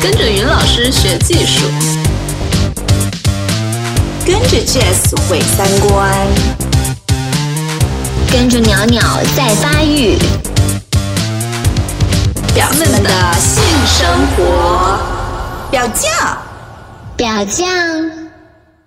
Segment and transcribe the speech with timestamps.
[0.00, 1.66] 跟着云老师学技术，
[4.24, 6.14] 跟着 Jazz 毁三观，
[8.30, 9.02] 跟着鸟鸟
[9.36, 10.16] 在发育，
[12.54, 15.00] 表妹们的性生活，
[15.70, 16.38] 表酱，
[17.16, 17.66] 表酱。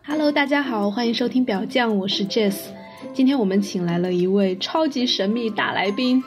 [0.07, 2.55] Hello，大家好，欢迎收听表酱，我是 Jazz。
[3.13, 6.23] 今天我们请来了一位超级神秘大来宾，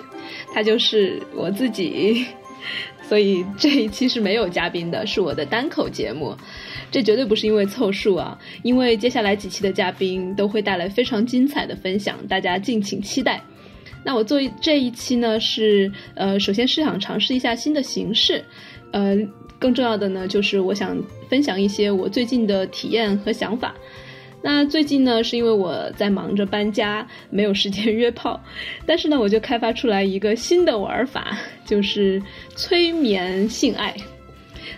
[0.53, 2.27] 他就是我自己。
[3.15, 6.37] 所以 这一期是没有嘉宾的，是我的单口节目。
[6.91, 13.41] 这绝对不是因为凑数啊，因为接下来几期的嘉宾都会带来非常精彩的分享，大家敬请期待。
[14.03, 18.45] 那我做这一期呢，是呃，首先是想尝试一下新的形式，
[18.91, 19.17] 呃，
[19.61, 21.01] 更重要的呢，就是我想
[21.31, 23.73] 分享一些我最近的体验和想法。
[24.47, 28.39] 那最近呢，是因为我在忙着搬家，没有时间约炮，
[28.85, 32.23] 但是呢，我就开发出来一个新的玩法，就是
[32.55, 33.97] 催眠性爱。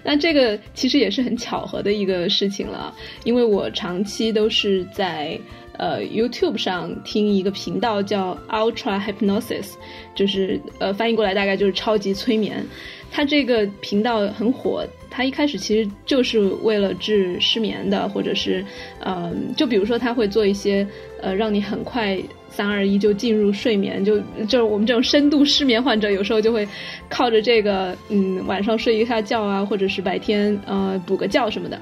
[0.04, 5.36] 那这个其实也是很巧合的一个事情了，因为我长期都是在
[5.76, 9.72] 呃 YouTube 上听一个频道叫 Ultra Hypnosis，
[10.14, 12.64] 就是呃翻译过来大概就是超级催眠。
[13.10, 18.62] 它这个频道很火，它一开始其实就是为了治失眠的，或者是，
[19.00, 20.86] 呃，就比如说他会做一些，
[21.22, 22.18] 呃，让你很快
[22.50, 26.68] 三二一就进入睡眠，就就是我们这种深度失眠患者，有时候就会
[27.08, 31.80] 靠着这个，嗯，晚上睡一下觉啊，或者是白天呃补个觉什么的。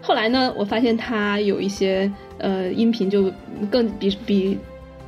[0.00, 3.32] 后来呢，我发现它有一些呃音频就
[3.70, 4.58] 更比比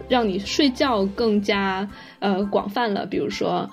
[0.08, 1.88] 让你睡觉更加
[2.20, 3.68] 呃广泛了，比如说。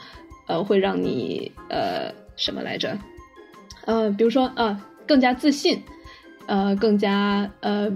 [0.62, 2.98] 会让你呃什么来着？
[3.86, 5.82] 呃，比如说呃，更加自信，
[6.48, 7.90] 呃，更加呃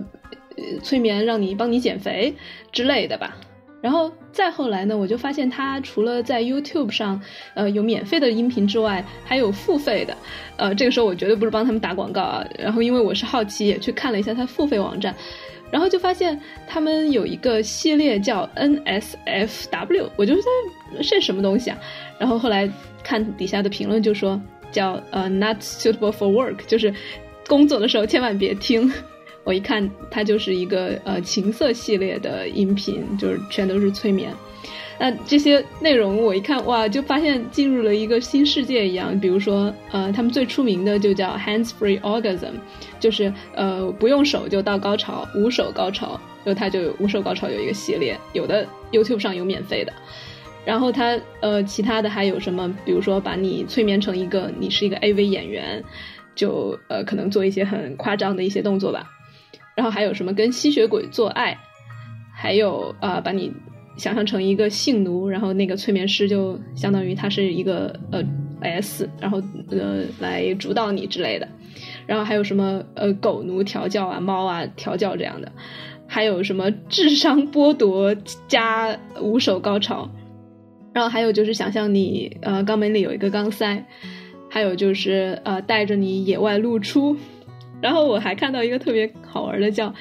[0.81, 2.33] 催眠，让你帮你减肥
[2.71, 3.35] 之类的吧。
[3.79, 7.21] 然后再后来呢，我就发现它除了在 YouTube 上
[7.53, 10.17] 呃有免费的音频之外，还有付费的。
[10.57, 12.45] 呃，这个时候我绝对不是帮他们打广告啊。
[12.57, 15.15] 然后因为我是好奇，也去看了一下它付费网站。
[15.71, 20.41] 然后就发现他们有一个系列叫 NSFW，我就在
[21.01, 21.77] 这什么东西啊？
[22.17, 22.71] 然后后来
[23.03, 24.41] 看底下的评论就说
[24.71, 26.93] 叫呃 Not suitable for work，就是
[27.47, 28.91] 工作的时候千万别听。
[29.43, 34.33] 我一看它就是一个呃情色系列的音频，就是全都是催眠。
[34.99, 39.17] 那这些内容我一看哇，就发现进入了一个新世界一样。
[39.19, 42.53] 比如说，呃，他们最出名的就叫 Hands Free Orgasm，
[42.99, 49.93] 就是呃不用手就到高潮，无手高潮，就它就无手高潮有一个系列，有的 YouTube 上有免费的。
[50.65, 52.75] 然后它呃其他的还有什么？
[52.83, 55.83] 比如说把你催眠成一个你是一个 AV 演员，
[56.33, 59.07] 就呃可能做一些很夸张的一些动作吧。
[59.75, 61.55] 然后还有什么跟吸血鬼做爱，
[62.33, 63.53] 还有啊把你。
[63.97, 68.23] 想象成一个性奴，然后那个催眠师就相当于他是一个呃
[68.61, 69.41] S，然后
[69.71, 71.47] 呃来主导你之类的，
[72.05, 75.51] 然后还有什么呃狗奴调教啊、猫啊调教这样的，
[76.07, 78.15] 还有什么智商剥夺
[78.47, 80.07] 加无手高潮，
[80.93, 83.83] 然后还有就是想象你呃肛门里有一个钢塞，
[84.47, 87.17] 还有就是呃带着你野外露出，
[87.81, 89.91] 然后我还看到一个特别好玩的叫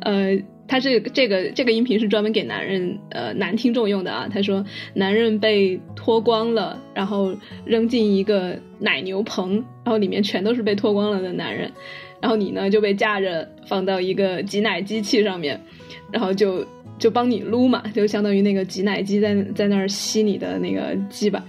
[0.00, 0.38] 呃。
[0.68, 4.28] 他这个这个这个音频是专门给男人呃男听众用的啊。
[4.32, 7.34] 他说，男人被脱光了，然后
[7.64, 9.54] 扔进一个奶牛棚，
[9.84, 11.70] 然后里面全都是被脱光了的男人，
[12.20, 15.60] 然后你呢就被架着放到一个挤奶机器上面，
[16.10, 16.66] 然后就
[16.98, 21.44] 就帮你撸嘛，就相当于那个挤奶机在在那儿吸你的那个鸡巴，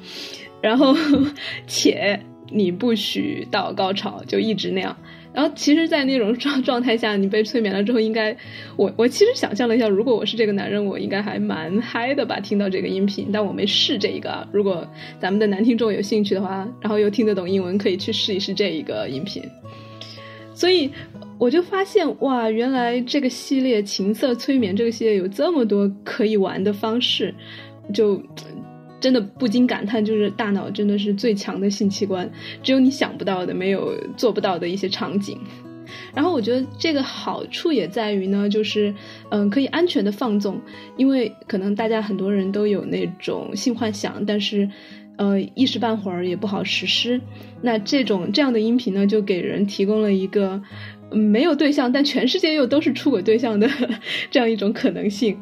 [0.61, 0.95] 然后
[1.65, 2.19] 且
[2.51, 4.95] 你不许到高潮，就一直那样。
[5.37, 8.35] 然后其实，在那种状 状态下，你被催眠了之后，应该
[8.75, 12.39] 我我其实想象了一下，如果我是这个男人，我应该还蛮嗨的吧？
[12.39, 14.47] 听到这个音频，但我没试这一个。
[14.51, 14.83] 如果
[15.19, 19.43] 咱们的男听众有兴趣的话，然后又听得懂英文，可以去试一试这一个音频。
[20.55, 20.89] 所以
[21.37, 27.31] 我就发现，哇，原来这个系列情色催眠这个系列有这么多可以玩的方式，
[27.93, 28.19] 就。
[28.99, 32.29] 真的不禁感叹，就是大脑真的是最强的性器官，
[32.63, 35.39] 只有你想不到的，没有做不到的一些场景。
[36.13, 38.93] 然后我觉得这个好处也在于呢，就是
[39.29, 40.59] 嗯，可以安全的放纵，
[40.97, 44.69] 因为可能大家很多人都有那种性幻想，但是
[45.17, 47.21] 呃一时半会儿也不好实施。
[47.61, 50.61] 那这种这样的音频呢，就给人提供了一个。
[51.09, 53.69] 没有对象，但全世界又都是出轨对象的
[54.29, 55.37] 这样一种可能性。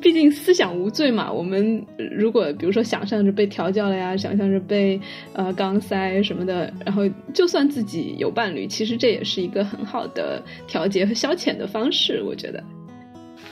[0.00, 1.32] 毕竟思想无罪嘛。
[1.32, 5.00] 我们如果比如说想象着被调教了呀，想象着被
[5.32, 7.02] 呃钢塞什么的，然后
[7.34, 12.62] 就算自己有伴侣，其实这也是一个很好的调节和消遣的方式，我觉得。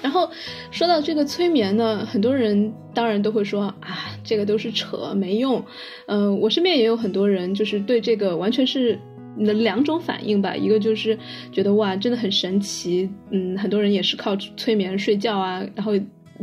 [0.00, 0.30] 然后
[0.70, 5.60] 说到这个催眠呢，很多人当然都会说啊，这个都是扯，没用。
[6.06, 8.96] 嗯，我身边也有很多人，就是对这个完全是。
[9.38, 11.16] 你的两种反应吧，一个就是
[11.52, 15.92] 觉得哇，真的很神奇，嗯，很多人也是靠催眠睡觉啊，然后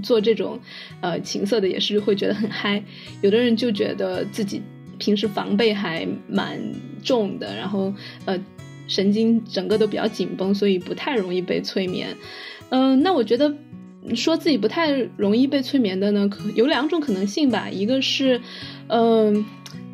[0.02, 0.58] 做这种
[1.02, 2.82] 呃情色的也是会觉得很嗨，
[3.22, 4.62] 有的人就觉得自己
[4.98, 6.58] 平时防备还蛮
[7.04, 7.94] 重的，然后
[8.24, 8.40] 呃
[8.88, 12.16] 神经整个都比较紧绷，所以不太容易被催眠。
[12.70, 13.54] 嗯，那我觉得
[14.16, 18.40] 说自己不太容易被催眠的呢，可有两种可能性吧，一个是
[18.88, 19.46] 嗯。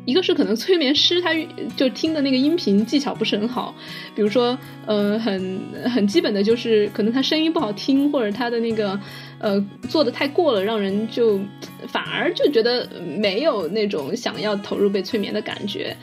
[0.04, 1.30] 一个是可能催眠师他
[1.76, 3.72] 就听的那个音频技巧不是很好，
[4.16, 8.98] 比如说呃很很基本的就是可能他声音不好听，或者他的那个
[9.38, 11.38] 呃做的太过了，让人就
[11.86, 15.96] 反而就觉得没有那种想要投入被催眠的感觉。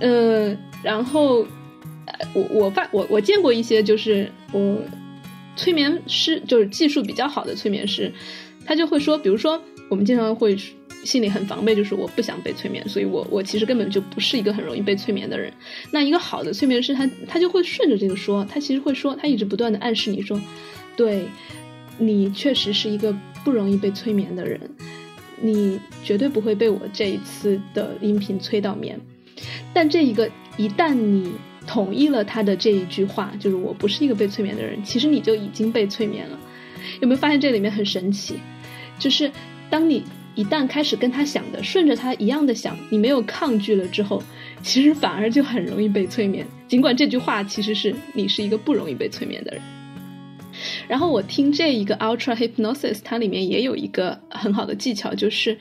[0.00, 1.46] 嗯，然后
[2.32, 4.80] 我我发我我见过一些就是我
[5.56, 8.10] 催眠师就是技术比较好的催眠师，
[8.64, 10.56] 他就会说，比如说我们经常会。
[11.06, 15.52] 心里很防备，就是我不想被催眠，所以我我其实根本就不是一个很容易被催眠的人。
[15.92, 20.38] 那一个好的催眠师，他他就会顺着这个说，他其实会说，他一直不断的暗示你说，
[20.96, 21.26] 对，
[21.96, 24.60] 你确实是一个不容易被催眠的人，
[25.40, 29.00] 你绝对不会被我这一次的音频催到眠。
[29.72, 31.30] 但这一个一旦你
[31.66, 36.38] 同意了他的这一句话，就是我不是一个被催眠的人，其实你就已经被催眠了。
[37.00, 38.34] 有没有发现这里面很神奇？
[38.98, 39.30] 就是
[39.70, 40.02] 当你。
[40.36, 44.22] 一旦开始跟他想的顺着他一样的想，你没有抗拒了之后，
[44.62, 46.46] 其实反而就很容易被催眠。
[46.68, 49.62] 尽管这句话其实是你是一个不容易被催眠的人。
[50.86, 55.56] 然后我听这一个 Ultra Hypnosis，它里面也有一个很好的技巧，就是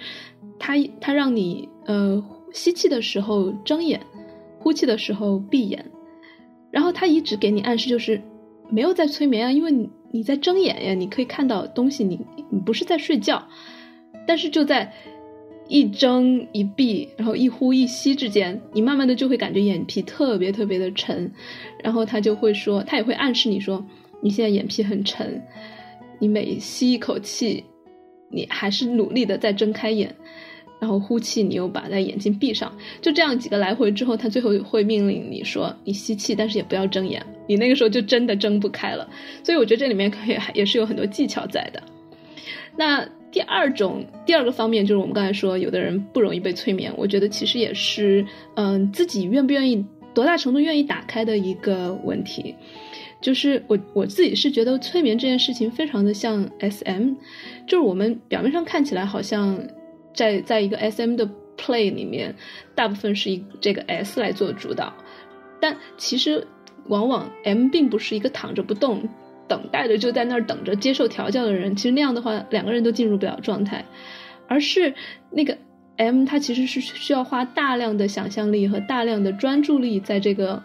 [0.60, 2.24] 它它让你呃
[2.54, 4.02] 吸气的时候睁眼，
[4.60, 5.86] 呼气的时候闭眼，
[6.70, 8.22] 然后它一直给你暗示就是
[8.70, 12.20] 没有在催眠啊，因为你你在睁眼呀，你可以看到东西，你
[12.50, 13.48] 你不是在睡觉。
[14.28, 14.92] 但是就在
[15.68, 21.32] 一睁一闭，然后一呼一吸之间，你慢慢的就会感觉眼皮特别特别的沉，
[21.84, 23.84] 然后他就会说，他也会暗示你说，
[24.22, 25.42] 你现在眼皮很沉，
[26.20, 27.64] 你每吸一口气，
[28.30, 30.14] 你还是努力的在睁开眼，
[30.80, 32.72] 然后呼气，你又把那眼睛闭上，
[33.02, 39.10] 就这样几个来回之后，他最后会命令你说，你吸气，但是也不要睁眼，你那个时候就真的睁不开了。
[39.44, 41.82] 所以我觉得这里面可以也是有很多技巧在的。
[42.78, 43.04] 那。
[43.36, 46.90] 第二种，第二个方面就是我们刚才说，有的人不容易被催眠。
[46.96, 52.56] 我觉得其实也是，嗯，自己愿不愿意，多大程度愿意打开的一个问题。
[53.20, 57.16] 就是我我自己是觉得催眠这件事情非常的像 SM，
[57.68, 59.62] 就是我们表面上看起来好像
[60.14, 62.34] 在在一个 SM 的 play 里面，
[62.74, 64.94] 大部分是以这个 S 来做主导，
[65.60, 66.48] 但其实
[66.88, 69.10] 往往 M 并不是一个躺着不动。
[69.48, 73.86] 等待的就在那儿等着接受调教的人，其实那样的话，两个人都进入不了状态，
[74.48, 74.94] 而是
[75.30, 75.58] 那个
[75.98, 80.64] M，他其实是需要花大量的想象力和大量的专注力在这个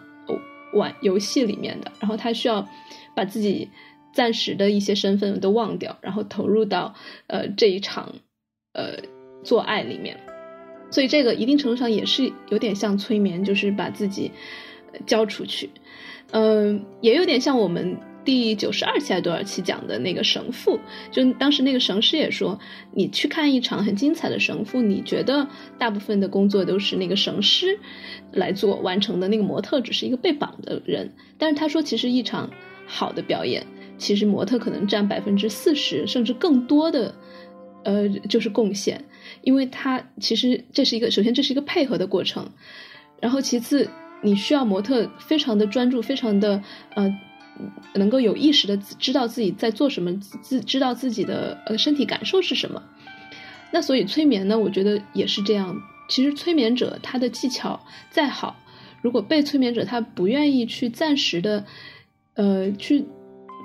[0.73, 2.67] 玩游戏里面的，然后他需要
[3.15, 3.69] 把自己
[4.13, 6.95] 暂时的一些身份都忘掉，然后投入到
[7.27, 8.15] 呃这一场
[8.73, 8.95] 呃
[9.43, 10.17] 做爱里面，
[10.89, 14.31] 所以这个一定程度上也是有点像催眠，就是把自己
[15.05, 15.69] 交出去，
[16.31, 17.97] 嗯，也有点像我们。
[18.23, 20.79] 第九十二期还是多少期讲的那个神父，
[21.11, 22.59] 就当时那个神师也说，
[22.93, 25.47] 你去看一场很精彩的神父，你觉得
[25.79, 27.79] 大部分的工作都是那个神师
[28.31, 31.11] 来做完成的，那个模特只是一个被绑的人。
[31.39, 32.49] 但是他说，其实一场
[32.85, 33.65] 好的表演，
[33.97, 37.15] 其实模特可能占百分之四十甚至更多的，
[37.83, 39.03] 呃，就是贡献，
[39.41, 42.51] 因为他其实这是一个，首先这是一个配合的过程，
[43.19, 43.89] 然后其次
[44.21, 46.61] 你需要模特非常的专注，非常的
[46.93, 47.11] 呃。
[47.93, 52.81] 能够有意识的知道自己在做什么，自知道自己的呃身体感受是什么。
[53.73, 55.75] 那所以催眠呢，我觉得也是这样。
[56.09, 58.57] 其实催眠者他的技巧再好，
[59.01, 61.63] 如果被催眠者他不愿意去暂时的，
[62.33, 63.05] 呃，去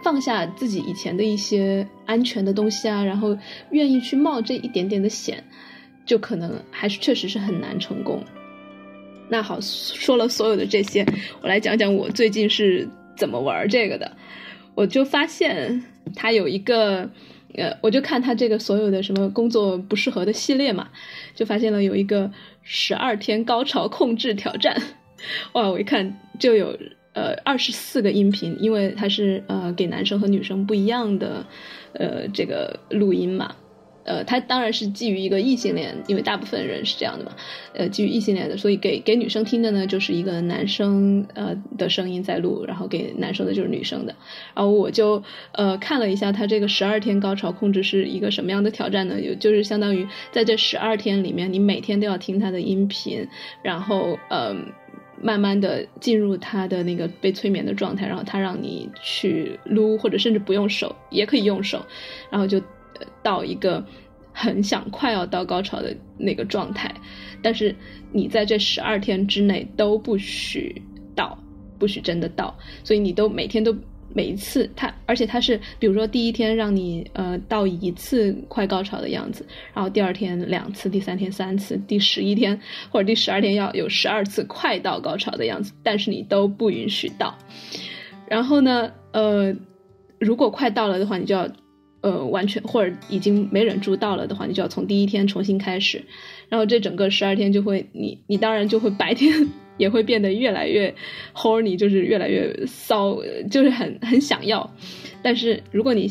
[0.05, 3.37] 放下自己以前的一些安全的东西啊，然后
[3.71, 5.43] 愿意去冒这一点点的险，
[6.05, 8.23] 就可能还是确实是很难成功。
[9.29, 11.05] 那好，说了所有的这些，
[11.43, 12.89] 我来讲讲我最近是。
[13.17, 14.13] 怎么玩这个的？
[14.75, 15.83] 我就发现
[16.15, 17.11] 他有一个，
[17.55, 20.89] 呃，我就看他这个所有的什么工作不适合的系列嘛，
[21.35, 22.31] 就发现了有一个
[22.63, 24.81] 十二天高潮控制挑战。
[25.55, 26.79] 哇，我一看就有
[27.15, 31.47] 呃二十四个音频，因为它是呃给男生和女生不一样的
[31.95, 33.57] 呃这个录音嘛。
[34.07, 37.33] 呃，它当然是基于一个异性恋，因为大部分人是这样的嘛。
[37.75, 44.15] 呃，基于异性恋的，所以给给女生听的呢，就是一个男生呃的声音在录，然后给男生的就是女生的。
[44.55, 45.23] 然后我就
[45.53, 49.21] 呃看了一下，他这个十二天高潮控制是一个什么样的挑战呢？
[49.21, 53.27] 有就是相当于在这十二天里面，你每天都要听他的音频，
[53.63, 54.55] 然后呃
[55.21, 61.85] 慢慢的进入他的那个被催眠的状态，然后他让你去撸，或者甚至不用手也可以用手，
[62.31, 62.63] 然后就
[63.23, 63.85] 到一个
[64.33, 66.95] 很想快要到高潮的那个状态，
[67.43, 67.75] 但是
[68.13, 70.83] 你在这十二天之内都不许
[71.15, 71.39] 到，
[71.79, 73.77] 不许真的到，所以你都每天都。
[74.15, 87.37] 每一次他，而且他是，比如说第一天让你呃到一次快高潮的样子，然后第二天两次，第三天三次，第十一天或者第十二天要有十二次快到高潮的样子，但是你都不允许到。
[88.27, 89.55] 然后呢，呃，
[90.19, 91.47] 如果快到了的话，你就要
[92.01, 96.03] 呃完全或者已经没忍住到了的话，你就要从第一天重新开始。
[96.49, 99.49] 然后这整个十二天就会，你你当然就会白天。
[99.79, 100.95] 也会变得越来越
[101.35, 103.19] horny，就是越来越骚，
[103.51, 104.75] 就是很很想要。
[105.21, 106.09] 但是如果你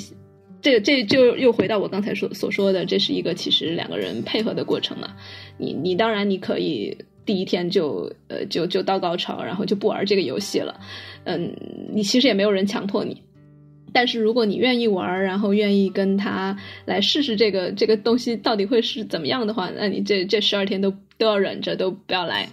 [0.62, 5.15] 这这就又回到我刚才说所说的，这是一个其实两个人配合的过程嘛。
[5.58, 10.80] 你你当然你可以第一天就呃就就到高潮，然后就不玩这个游戏了。
[11.24, 11.51] 嗯，
[11.92, 13.20] 你其实也没有人强迫你。
[13.95, 22.49] 但是如果你愿意玩，然后愿意跟他来试试这个这个东西到底会是怎么样的话，那你这这十二天都都要忍着，都不要来。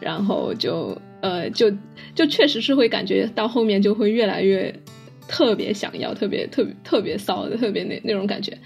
[0.00, 1.68] 然后就呃就
[2.14, 4.72] 就确实是会感觉到后面就会越来越
[5.26, 8.56] 特别想要特别特别特别骚的特别那那种感觉，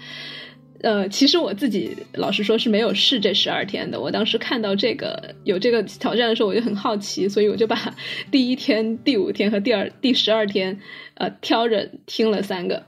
[0.83, 3.99] 呃其实我自己老实说是没有试这十二天的。
[3.99, 7.95] 我当时看到这个有这个挑战的时候，我就很好奇，所以我就把
[8.29, 10.79] 第一天、第五天和第二第十二天
[11.15, 12.83] 呃挑着听了三个，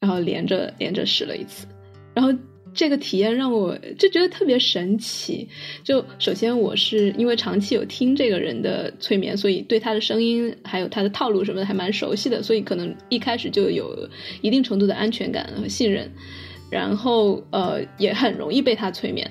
[0.00, 1.68] 然后连着连着试了一次，
[2.14, 2.36] 然后。
[2.76, 5.48] 这个体验让我就觉得特别神奇。
[5.84, 13.96] 就首先我是因为长期有听这个人的催眠，所以对他的声音还有他的套路什么的还蛮熟悉的，所以可能一开始就有
[14.42, 16.10] 一定程度的安全感和信任。
[16.70, 19.30] 然后呃也很容易被他催眠，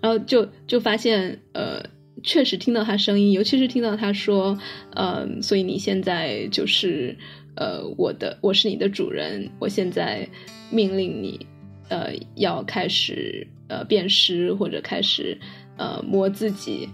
[0.00, 1.82] 然后就就发现呃
[2.22, 4.58] 确实听到他声音，尤其是听到他说
[4.94, 7.16] 呃，所以你现在就是
[7.56, 10.28] 呃我的我是你的主人，我现在
[10.70, 11.46] 命令你。
[11.90, 15.36] 呃，要开始呃变湿或者开始
[15.76, 16.88] 呃摸自己，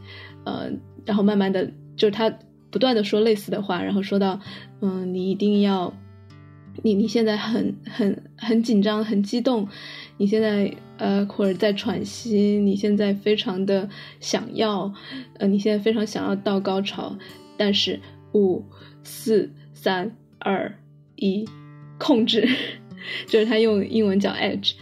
[0.47, 0.71] 呃，
[1.04, 2.35] 然后慢慢的，就是他
[2.71, 4.40] 不断的说类似的话，然后说到，
[4.80, 5.92] 嗯，你一定要，
[6.83, 9.68] 你你现在很很很紧张，很激动，
[10.16, 13.88] 你现在呃或者在喘息，你现在非常的
[14.21, 14.92] 想要，
[15.38, 17.16] 呃，你现在非常想要到高潮，
[17.56, 18.00] 但是
[18.33, 18.64] 五
[19.02, 20.73] 四三二
[21.16, 21.45] 一，
[21.99, 22.49] 控制。
[23.28, 24.73] 就是他用英文叫 edge，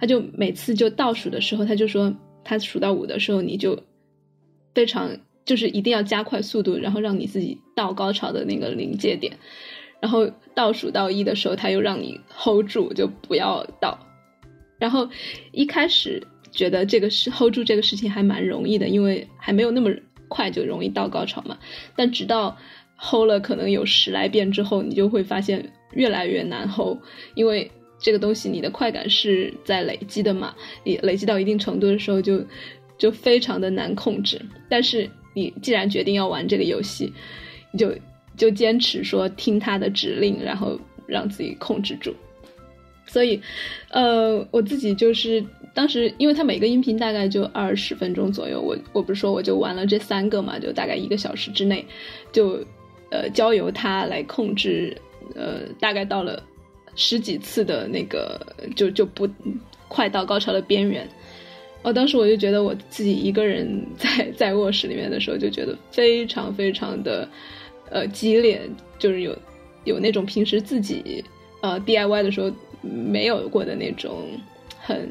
[0.00, 2.12] 他就每次就倒数的时候，他就说
[2.42, 3.80] 他数到五的时候，你就
[4.74, 9.38] 非常就是一定要加快速度，然后让你自己到高潮的那个临界点，
[10.00, 13.98] 然后倒数到一的时候，他又让你 hold 住，就不要倒。
[14.78, 15.08] 然后
[15.52, 19.90] 一开始觉得这个是 hold 住这个事情还蛮容易的，因为还没有那么
[20.28, 21.58] 快就容易到高潮嘛。
[21.96, 22.56] 但直到
[22.96, 25.72] hold 了可能有十来遍之后，你就会发现。
[25.94, 26.98] 越来越难 hold，
[27.34, 32.44] 因为这个东西你的快感是在累积的嘛，你累积到一定程度的时候就
[32.98, 34.38] 就非常的难控制。
[34.68, 37.10] 但是你既然决定要玩这个游戏，
[37.72, 37.90] 你就
[38.38, 42.14] 就坚持说听他的指令，然后让自己控制住。
[43.06, 43.38] 所以，
[43.90, 51.84] 呃，我自己就是当时，因为他每个音频大概就二十分钟左右，我我不是说我就玩了这三个嘛，就大概一个小时之内，
[52.32, 52.64] 就
[53.10, 54.96] 呃交由他来控制。
[55.34, 56.42] 呃，大概到了
[56.96, 58.40] 十几次的那个，
[58.74, 59.28] 就就不
[59.86, 61.06] 快到高潮的边缘。
[61.82, 63.68] 哦，当时我就觉得我自己一个人
[63.98, 67.28] 在在卧室里面的时候，就觉得非常非常的
[67.90, 68.60] 呃激烈，
[68.98, 69.36] 就是有
[69.84, 71.24] 有那种平时自己
[71.62, 72.50] 呃 DIY 的时候
[72.82, 74.26] 没有过的那种
[74.80, 75.08] 很，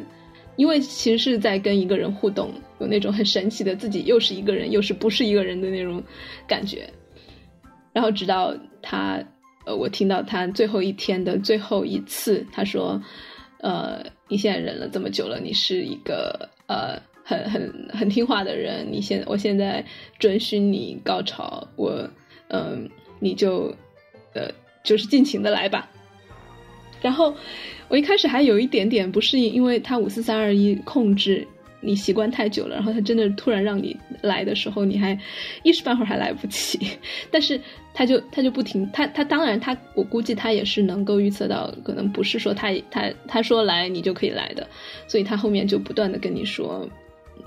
[0.55, 6.01] 因为其实是在跟一个人互动，有那种很神奇的自己又是一个人又是不是一个人的那种
[6.47, 6.89] 感觉。
[7.93, 9.23] 然后直到他。
[9.65, 12.97] 呃，我听到他最后一天的最后一次，他说
[13.59, 18.87] ：“呃，你现在忍了这么久了，你是一个呃很很很听话的人。
[18.89, 19.83] 你现我现在
[20.19, 22.09] 准许你高潮，我
[22.49, 22.89] 嗯，
[23.19, 23.73] 你就
[24.33, 24.49] 呃
[24.83, 25.89] 就是尽情的来吧。”
[27.01, 27.33] 然后
[27.87, 31.47] 我一开始还有一点点不适应，因为他五四三二一控制。
[31.79, 35.17] 你习惯太久了，然后他真的突然让你来的时候，你还
[35.61, 36.79] 一时半会儿还来不及。
[37.29, 37.61] 但是
[37.93, 44.67] 他就他就不停，他他当然他我估计他也是能够预测到，可能不是说他他他说来你就可以来的，
[45.07, 46.85] 所以他后面就不断的跟你说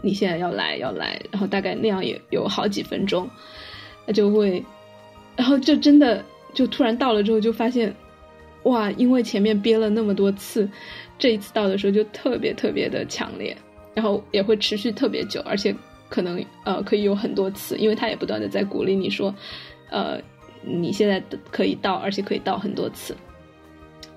[0.01, 3.29] 你现在要来要来，然后大概那样也有好几分钟，
[4.07, 4.65] 他就会，
[5.41, 7.91] 然后就真的就突然到了之后就发现，
[8.65, 10.69] 哇，因为前面憋了那么多次，
[11.19, 13.57] 这一次到的时候就特别特别的强烈。
[13.95, 15.75] 然后也会持续特别久，而且
[16.11, 19.35] 可能呃可以有很多次，因为他也不断的在鼓励你说，
[19.91, 20.21] 呃，
[20.63, 23.17] 你现在可以到，而且可以到很多次。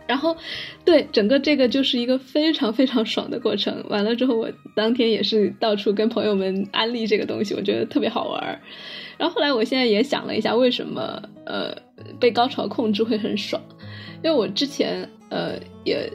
[0.05, 0.35] 然后，
[0.83, 3.85] 对整个这个就是一个非常非常爽的过程。
[3.89, 8.61] 完了之后，我当天也是到处跟朋友们安利这个东西，我觉得特别好玩。
[9.17, 11.73] 然后后来，我现在也想了一下，为什么呃
[12.19, 13.61] 被高潮控制会很爽？
[14.23, 16.11] 因为我之前呃也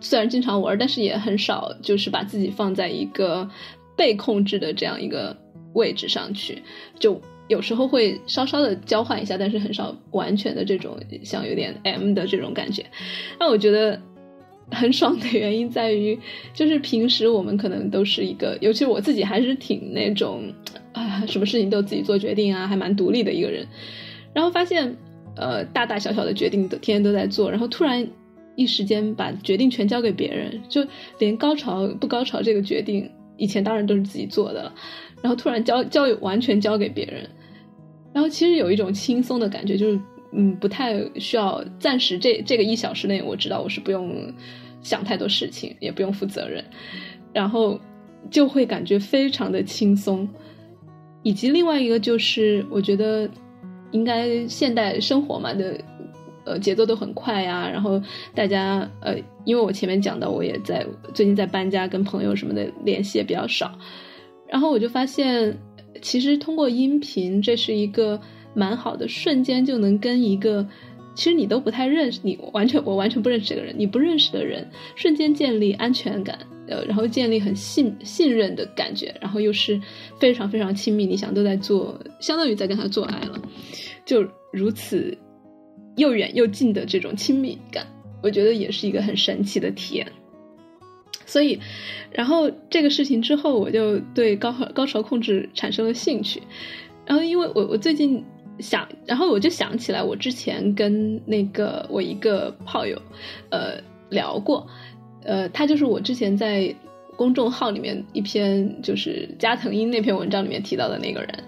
[0.00, 3.48] 虽然经常玩，但是也很少就是把自己放在一个
[3.96, 5.36] 被控制的这样一个
[5.74, 6.62] 位置上去，
[6.98, 7.20] 就。
[7.50, 12.86] 有时候会稍稍的交换一下，但是很少完全的这种像有点 M 的这种感觉。
[13.40, 14.00] 那我觉得
[14.70, 16.16] 很爽的原因在于，
[16.54, 20.44] 就是平时我们可能都是一个，尤其我自己还是挺那种
[20.92, 23.66] 啊，什么事情都自己做决定啊，还蛮独立的一个人。
[24.32, 24.96] 然后发现，
[25.34, 28.06] 呃，大大小小的决定都天天都在做，然后突然
[28.54, 30.86] 一时间把决定全交给别人，就
[31.18, 34.74] 连高潮不高潮这个决定，以前当然都是自己做的了，
[35.20, 37.28] 然后突然交交完全交给别人。
[38.12, 40.00] 然后其实有一种轻松的感觉，就是
[40.32, 44.32] 嗯，不太需要暂时这这个一小时内，我知道我是不用
[44.82, 46.64] 想太多事情，也不用负责任，
[47.32, 47.78] 然后
[48.30, 50.28] 就会感觉非常的轻松。
[51.22, 53.28] 以及另外一个就是，我觉得
[53.92, 55.78] 应该现代生活嘛的
[56.44, 58.00] 呃节奏都很快呀，然后
[58.34, 63.76] 大家呃，因为我前面讲到，我也在最近在搬家，跟朋友什么的联系也比较少，
[64.48, 65.56] 然后我就发现。
[66.02, 68.20] 其实通过音频，这是一个
[68.54, 70.66] 蛮好的瞬间，就能跟一个
[71.14, 79.80] 其实你都不太认识，你完全我完全不认识这个人，你不认识的人，瞬间建立安全感，呃，然后建立很信信任的感觉，然后又是
[80.18, 83.40] 非常非常亲密，你想都在做，相当于在跟他做爱了，
[84.06, 85.16] 就如此
[85.96, 87.86] 又远又近的这种亲密感，
[88.22, 90.06] 我觉得也是一个很神奇的体验。
[91.30, 91.60] 所以，
[92.10, 96.42] 然后这个事情之后，我就对高高潮控制产生了兴趣。
[97.06, 98.24] 然后，因为我我最近
[98.58, 103.00] 想，然后我就想起来，我之前跟那个我一个炮友，
[103.50, 104.66] 呃，聊过，
[105.22, 106.74] 呃，他就是我之前在
[107.14, 111.44] 公众号里面一篇就是加藤鹰那篇文章里面提到的那个人，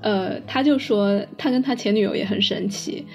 [0.00, 3.06] 呃，他就说他跟他前女友也很神奇。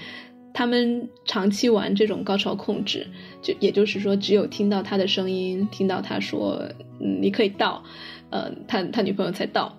[0.54, 3.08] 他们长期玩这种高潮控制，
[3.42, 6.62] 就也就是说，只有听到他的声音，听到他说
[7.00, 7.84] “嗯，你可以到”，
[8.30, 9.78] 呃，他他女朋友才到。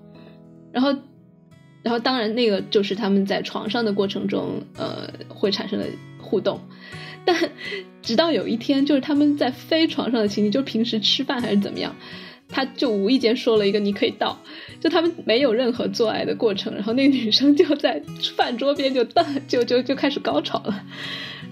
[0.73, 0.91] 然后，
[1.83, 5.87] 然后当然那个就是他们在床上的过程中，呃，会产生的
[6.19, 6.61] 互动。
[7.25, 7.51] 但
[8.01, 11.95] 直到有一天，就是他们在非床上的情景，就平时吃饭还是怎么样。
[12.51, 14.39] 他就无意间说了一个“你可以到”，
[14.81, 18.03] 就他们没有任何做爱的过程，然后那个女生就在
[18.37, 20.85] 饭桌边就到就就就开始高潮了，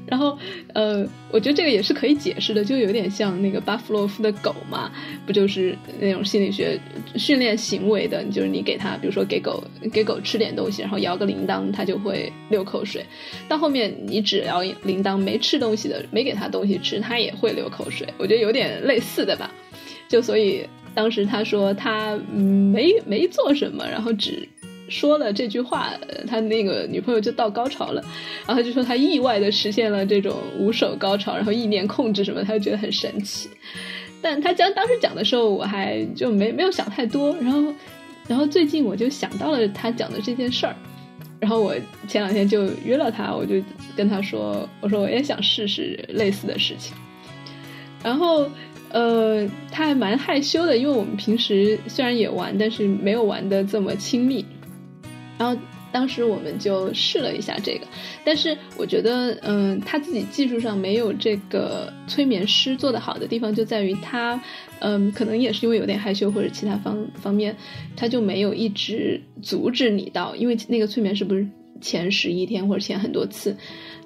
[0.07, 0.37] 然后
[0.75, 4.91] 呃，我觉得这个也是可以解释的，就有点像那个巴甫洛夫的狗嘛，
[5.27, 6.79] 不就是那种心理学
[7.17, 13.05] 训练行为的，就是你给他，比如说给狗给狗吃点东西，然后摇个铃铛，它就会流口水，
[13.49, 19.51] 到后面你只摇铃铛没吃东西的，没给它东西吃，它也会流口水，我觉得有点类似的吧，
[20.09, 20.67] 就所以。
[20.99, 24.49] 当时他说他没没做什么，然后只
[24.89, 25.93] 说了这句话，
[26.27, 28.03] 他那个女朋友就到高潮了，
[28.45, 33.49] 然后他就说他意外的实现了这种无手高潮，然后意念控制什么，他就觉得很神奇。
[34.21, 37.33] 但他讲当时讲的时候，我还就没没有想太多。
[37.37, 37.73] 然后，
[38.27, 40.75] 然后最近我就想到了他讲的这件事儿，
[41.39, 41.77] 然后我
[42.09, 43.63] 前两天就约了他，我就
[43.97, 46.93] 跟他说，我说我也想试试类似的事情，
[48.03, 48.51] 然后。
[48.90, 54.44] 呃，他还蛮害羞的，因为我们平时虽然也玩，但是没有玩的这么亲密。
[55.38, 55.61] 然后
[55.92, 57.87] 当时我们就试了一下这个，
[58.24, 64.40] 但是我觉得，嗯，他自己技术上没有这个催眠师做的好的地方，就在于他，
[64.81, 67.57] 嗯，可能也是因为有点害羞或者其他方方面，
[67.96, 71.46] 他就没有一直阻止你到，因为那个催眠师不是
[71.81, 73.57] 前十一天或者前很多次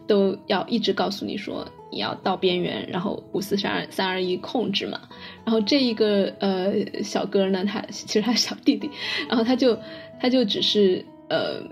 [0.06, 1.66] 都要一直告诉你说。
[1.94, 4.98] 你要到边缘，然后五四三二三二一控制嘛。
[5.44, 8.90] 然后这一个呃小哥呢，他其实他小弟弟，
[9.28, 9.78] 然后他就
[10.18, 11.62] 他就只是呃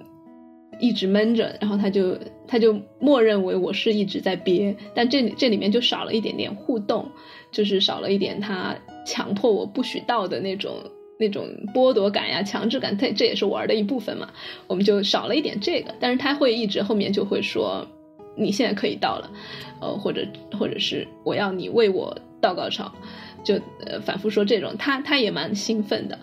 [0.78, 7.10] 一直闷着，然后他就他就默认为我是一直在憋，但这这里面就少了一点点互动，
[7.50, 10.74] 就是少了一点他强迫我不许到的那种
[11.18, 14.28] 那种剥夺感呀、强制感，这这也是玩的一部分嘛。
[14.66, 17.88] 我们就少了一点这个，但是他会一直后面就会说。
[18.40, 19.30] 你现在可以到了，
[19.80, 20.26] 呃，或者
[20.58, 22.90] 或者是我要你为我到高潮，
[23.44, 26.18] 就呃反复说这种，他他也蛮兴奋的，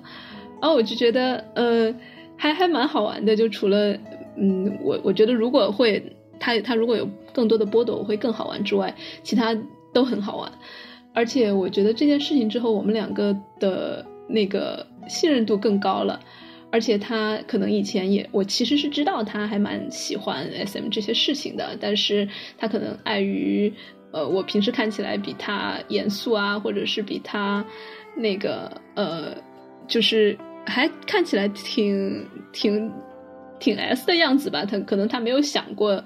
[0.59, 1.93] 然后我就觉得呃
[2.35, 3.95] 还还蛮好玩的，就除了
[4.35, 6.03] 嗯我我觉得如果会
[6.39, 9.55] 他他如果有更多的剥夺我会更好玩之外，其他
[9.93, 10.51] 都很好玩，
[11.13, 16.19] 而且我觉得这件事情之后我们两个的那个信任度更高了。
[16.69, 22.27] 而且他可能以前也，我其实是知道他还蛮喜欢 SM 这些事情的，但是
[22.57, 23.71] 他可能碍于，
[24.11, 27.65] 呃，我平时看起来比他严肃啊，或者是比他
[28.15, 29.33] 那个呃，
[29.87, 32.91] 就是还看起来挺挺
[33.59, 36.03] 挺 S 的样子吧，他可能他没有想过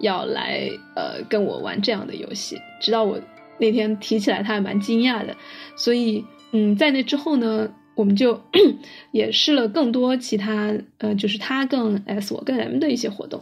[0.00, 3.18] 要来呃跟我玩这样的游戏，直到我
[3.58, 5.34] 那天提起来，他还蛮惊讶的，
[5.74, 6.22] 所以
[6.52, 7.72] 嗯，在那之后呢。
[7.94, 8.40] 我们就
[9.12, 13.40] 也试了更多其他，呃，就是他更 S 我更 M 的一些活动，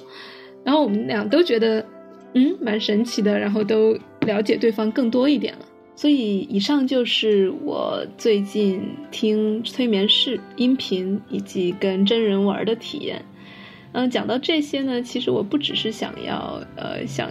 [0.65, 1.87] 然后我们俩都觉得，
[2.35, 5.67] 嗯，蛮神奇的，然后都了解对方更多一点了。
[5.95, 13.23] 所以以上就是我最近听催眠室音频以及跟真人玩的体验。
[13.93, 17.31] 嗯，讲到这些呢，其实我不只是想要，呃，像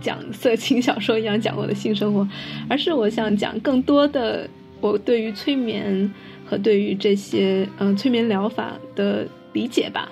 [0.00, 2.28] 讲色情小说一样讲我的性生活，
[2.68, 4.48] 而是我想讲更多的。
[4.82, 6.12] 我对于催眠
[6.44, 10.10] 和对于这些嗯催眠疗法的理解吧。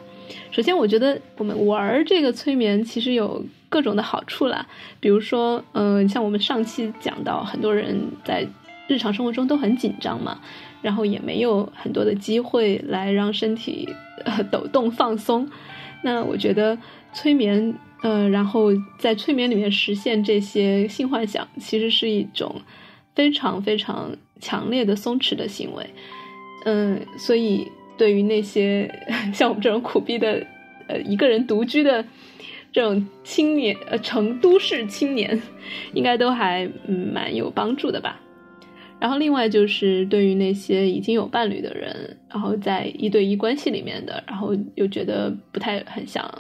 [0.52, 4.64] 首先，我觉得我们玩儿这个催眠其实有各种的好处啦。
[5.00, 8.46] 比如说，嗯，像我们上期讲到，很多人在
[8.87, 10.40] 日常生活中都很紧张嘛，
[10.83, 13.88] 然后也没有很多的机会来让身体
[14.52, 15.48] 抖动放松。
[16.02, 16.78] 那我觉得
[17.12, 22.62] 催眠，呃，然后在催眠里面实现这些性幻想，其实是一种
[23.16, 24.16] 非常非常。
[24.40, 25.87] 强烈的松弛的行为，
[26.64, 28.90] 嗯，所以对于那些
[29.33, 30.46] 像我们这种苦逼的，
[30.88, 32.05] 呃，一个人独居的
[32.72, 35.40] 这种青年，呃，成都市青年，
[35.92, 38.20] 应该都还蛮有帮助的吧。
[38.98, 46.31] 然后另外就是对于那些已经有伴侣的人，然后在一对一关系里面的，然后又觉得不太很想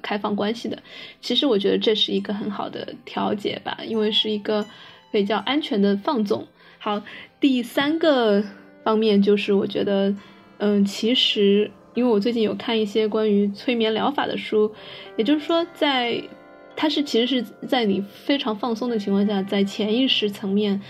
[0.00, 0.82] 开放关系的，
[1.20, 4.64] 其实我觉得这是一个很好的调节吧，因为是一个
[5.12, 6.46] 比较安全的放纵。
[6.86, 7.02] 好，
[7.40, 8.40] 第三个
[8.84, 10.14] 方面就是我觉得，
[10.58, 14.72] 嗯，其实因为我最近有看一些关于催眠疗法的书，
[15.16, 16.22] 也就是说，在
[16.76, 20.80] 它是其实是在你非常放松的情况下，在潜意识层面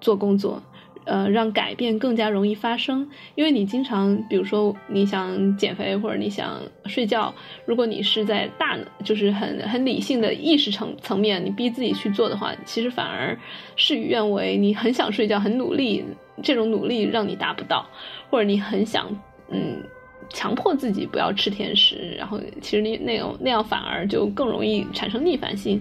[0.00, 0.60] 做工作。
[1.04, 7.34] 呃，让改变更加容易发生，因为你经常，比如说你想减肥或者你想睡觉，
[7.66, 13.38] 如果你是在大就是很很理性的意识层层面，你逼自己去做的话，其实反而
[13.76, 14.56] 事与愿违。
[14.56, 16.04] 你很想睡觉，很努力，
[16.42, 17.86] 这种努力让你达不到，
[18.30, 19.08] 或者你很想，
[19.50, 19.82] 嗯。
[20.30, 25.80] 强迫自己不要吃甜食，然后其实你那种那样反而就更容易产生逆反心。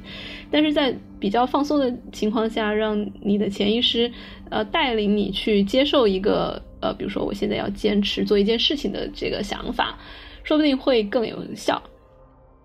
[0.52, 4.12] 但是在比较放松的情况下，让你的潜意识
[4.50, 9.98] 呃带领你去接受一个呃，比如说我现在要坚持做一件事情的这个想法，
[10.44, 11.82] 说不定会更有效。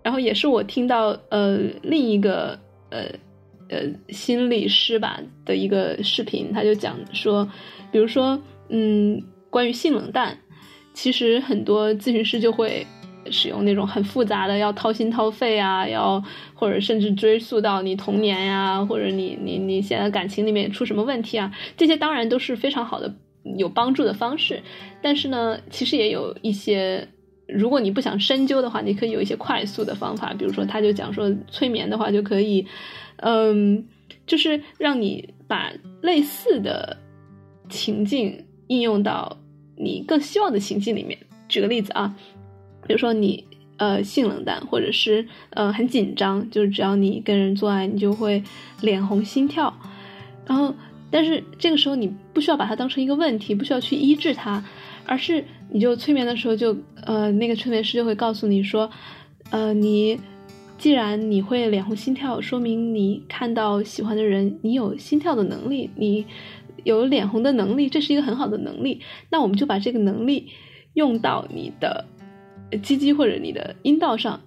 [0.03, 3.05] 然后也是我听到呃另一个呃
[3.69, 7.49] 呃心理师吧的一个视频，他就讲说，
[7.91, 8.39] 比如说
[8.69, 10.37] 嗯关于性冷淡。
[11.01, 12.85] 其实很多咨询师就会
[13.31, 16.21] 使用那种很复杂的，要掏心掏肺啊，要
[16.53, 23.15] 或者甚至追溯到你童年呀，或者你你你现在感情里面出什么问题啊，这些当然都是非常好的
[23.57, 24.61] 有帮助的方式。
[25.01, 27.07] 但是呢，其实也有一些，
[27.47, 32.67] 如果你不想深究的话，你可以有一些快速的方法，比如说他就讲说催眠的话就可以，
[33.21, 33.87] 嗯，
[34.27, 36.97] 就是让你把类似的
[37.69, 39.37] 情境应用到。
[39.81, 42.13] 你更希望的情境里面，举个例子啊，
[42.85, 43.45] 比如说你
[43.77, 48.43] 呃性冷淡，或者是呃很紧张，就是只要你跟人做爱，你就会
[48.81, 49.73] 脸红心跳，
[50.45, 50.75] 然后
[51.09, 54.61] 但是这个时候你不需要把它当成一个问题，不需要去医治它，
[55.05, 58.91] 而是你就催眠的时候就呃那个催眠师就会告诉你说，
[59.49, 60.19] 呃你
[60.77, 66.25] 既然你会脸红心跳，说明你看到喜欢的人，你有心跳的能力，你。
[66.83, 69.01] 有脸红的能力，这是一个很好的能力。
[69.29, 70.49] 那我们就把这个能力
[70.93, 72.05] 用到你的
[72.81, 74.41] 鸡鸡或者你的阴道上，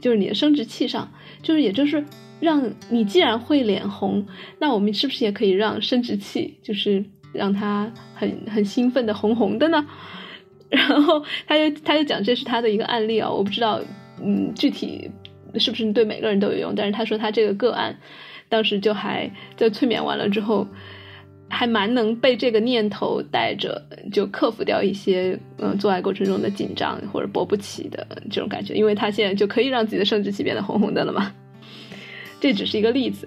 [0.00, 2.04] 就是你的生殖器上，就是也就是
[2.40, 4.26] 让你既然会脸红，
[4.58, 9.86] 那我们是不是也可以让生殖器就是让它很很兴奋的红红的呢？
[10.70, 13.80] 然后他就他就讲这是他的一个案例啊，我不知道
[14.22, 15.10] 嗯具体
[15.56, 17.96] 是不是对每个人都有用，但是他说他这个个案
[18.48, 20.66] 当时就还在催眠完了之后。
[21.54, 23.80] 还蛮能被这个念头带着，
[24.12, 31.32] 就克服掉一些嗯做爱过程中的紧张或者勃不起的这种感觉，因为他现在就可以让自己的生殖器变得红红的了嘛。
[32.40, 33.26] 这只是一个例子，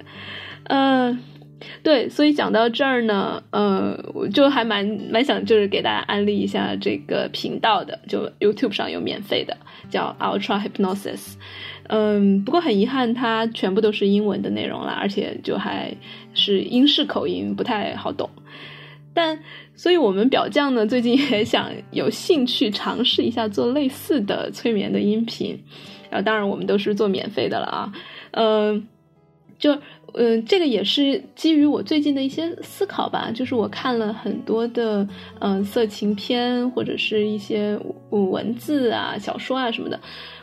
[0.66, 1.18] 嗯，
[1.82, 9.58] 对，所以讲到这儿呢，呃，我就还蛮蛮想就是给大家安利一下这个频道的，就 YouTube 上有免费的，
[9.90, 11.34] 叫 Ultra Hypnosis。
[11.88, 15.96] 嗯，不过很遗憾，它全部都是英文的内容了，而且就还
[16.34, 18.30] 是英式口音，不太好懂。
[19.14, 19.40] 但
[19.76, 25.58] 所以我们表匠呢，最近也想有兴趣尝试一下做类似的催眠的音频，
[26.10, 27.94] 然后当然我们都是做免费的了啊，
[28.32, 28.88] 嗯，
[29.58, 29.78] 就。
[30.20, 35.08] 嗯，这个也是基于我最近的一些思考吧，就是我看了很多的
[35.40, 40.00] 嗯色情片或者是一些文字啊、小说啊什么的，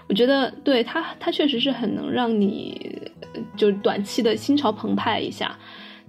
[0.09, 3.03] 我觉得对它它确实是很能让你
[3.57, 5.59] 就短期的心潮澎湃一下。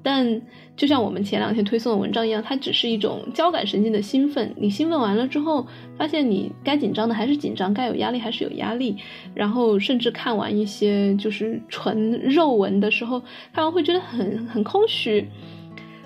[0.06, 0.40] 但
[0.78, 4.54] 就像我们前两天推送的文章一样，它只是一种交感神经的兴奋。
[4.56, 5.66] 你兴奋完了之后，
[5.98, 8.96] 发现你该紧张的还是紧张，该有压力还是有压力。
[9.34, 13.20] 然后甚至看完一些就是纯肉文的时候，
[13.52, 15.28] 看完会觉得很很空虚。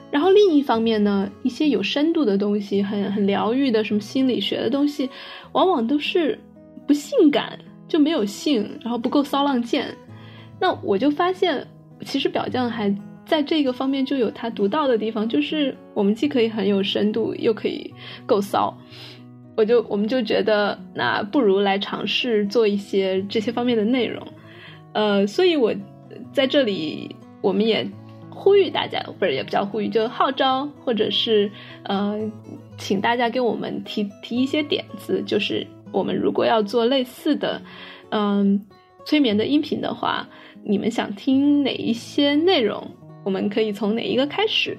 [0.09, 5.09] 然后另一方面呢，一些有深度的东西，很很疗愈的什么心理学的东西，
[5.51, 6.39] 往往都是
[6.87, 9.93] 不性感，就没有性，然后不够骚浪贱。
[10.57, 11.67] 那我就发现，
[12.05, 12.95] 其实表匠还。
[13.29, 17.93] 在这个方面就有它独到的地方，就是我们既可以很有深度，又可以
[18.25, 18.75] 够骚。
[19.55, 24.25] 我就我们就觉得，那不如来尝试做一些这些方面的内容。
[24.93, 25.71] 呃，所以我
[26.33, 27.87] 在这里，我们也
[28.31, 31.51] 呼吁大家，不是也不叫呼吁，就号召，或者是
[31.83, 32.19] 呃，
[32.79, 37.61] 请大家给我们提提一些点子，就是我们如果要做类似的，
[38.09, 38.59] 嗯，
[39.05, 40.27] 催眠的音频的话，
[40.63, 42.89] 你们想听哪一些内容？
[43.29, 44.75] 我们可以从哪一个开始？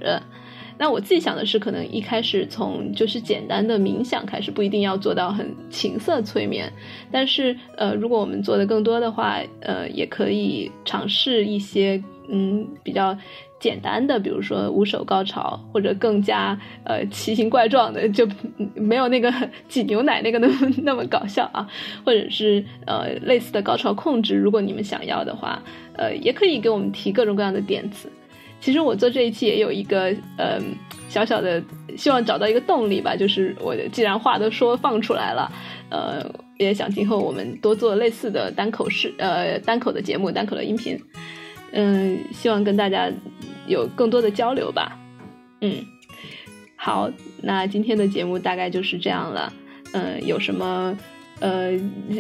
[0.77, 6.73] 那我自己想的是，可能一开始从就是简单的冥想开始，不一定要做到很情色催眠。
[7.13, 13.17] 但是，呃，如果我们做的更多的话，呃，也可以尝试一些嗯比较
[13.61, 18.27] 简单的，比如说无手高潮，或者更加呃奇形怪状的，就
[18.75, 19.33] 没有那个
[19.69, 21.69] 挤牛奶那个那么那么搞笑啊，
[22.05, 24.35] 或者是呃类似的高潮控制。
[24.35, 28.11] 如果你们想要的话，呃，也可以给我们提各种各样的点子。
[28.61, 30.77] 其实我做这一期也有一个嗯
[31.09, 31.63] 小小的
[31.97, 35.51] 希望找到一个动力吧，就是我既然话都说放出来了，
[35.91, 36.25] 呃，
[36.59, 40.97] 也想今后我们多做类似的单口式呃单口的节目，单口的音频，
[41.73, 43.11] 嗯，希望跟大家
[43.67, 44.97] 有更多的交流吧，
[45.63, 45.85] 嗯，
[46.77, 47.11] 好，
[47.43, 49.53] 那今天的节目大概就是这样了，
[49.93, 50.97] 嗯，有什么
[51.41, 51.73] 呃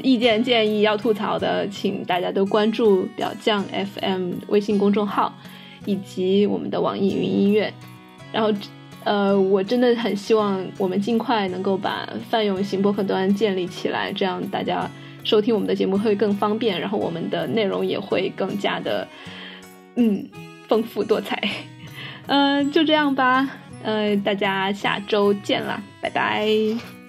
[0.03, 5.33] 意见建议要吐槽的，请大家都关注表匠 FM 微信公众号。
[5.87, 7.73] 以及我们的网易云音乐，
[8.33, 8.53] 然后，
[9.05, 14.89] 呃，我真的很希望我们尽快能够把泛用型博客端建立起来，这样大家
[15.25, 19.07] 收听我们的节目会更方便，然后我们的内容也会更加的，
[19.97, 20.29] 嗯，
[20.69, 21.43] 丰富多彩。
[22.27, 23.49] 嗯， 就这样吧，
[23.83, 27.00] 呃，大家下周见啦，拜拜。